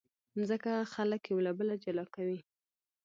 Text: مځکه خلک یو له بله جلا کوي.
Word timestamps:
مځکه 0.37 0.71
خلک 0.93 1.21
یو 1.31 1.39
له 1.45 1.51
بله 1.57 1.75
جلا 1.83 2.05
کوي. 2.15 2.39